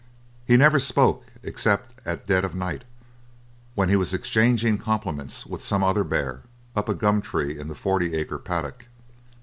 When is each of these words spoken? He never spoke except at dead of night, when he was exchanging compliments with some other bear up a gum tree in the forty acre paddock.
He 0.47 0.57
never 0.57 0.79
spoke 0.79 1.27
except 1.43 2.01
at 2.07 2.25
dead 2.25 2.43
of 2.43 2.55
night, 2.55 2.85
when 3.75 3.87
he 3.87 3.95
was 3.95 4.15
exchanging 4.15 4.79
compliments 4.79 5.45
with 5.45 5.61
some 5.61 5.83
other 5.83 6.03
bear 6.03 6.41
up 6.75 6.89
a 6.89 6.95
gum 6.95 7.21
tree 7.21 7.59
in 7.59 7.67
the 7.67 7.75
forty 7.75 8.15
acre 8.15 8.39
paddock. 8.39 8.85